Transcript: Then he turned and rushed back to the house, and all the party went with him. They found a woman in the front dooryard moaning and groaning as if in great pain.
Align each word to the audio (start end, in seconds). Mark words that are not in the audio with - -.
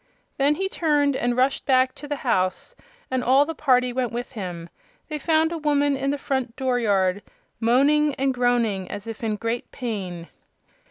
Then 0.37 0.55
he 0.55 0.67
turned 0.67 1.15
and 1.15 1.37
rushed 1.37 1.67
back 1.67 1.93
to 1.93 2.07
the 2.07 2.15
house, 2.25 2.75
and 3.11 3.23
all 3.23 3.45
the 3.45 3.53
party 3.53 3.93
went 3.93 4.11
with 4.11 4.31
him. 4.31 4.67
They 5.09 5.19
found 5.19 5.51
a 5.51 5.59
woman 5.59 5.95
in 5.95 6.09
the 6.09 6.17
front 6.17 6.55
dooryard 6.55 7.21
moaning 7.59 8.15
and 8.15 8.33
groaning 8.33 8.89
as 8.89 9.05
if 9.05 9.23
in 9.23 9.35
great 9.35 9.71
pain. 9.71 10.27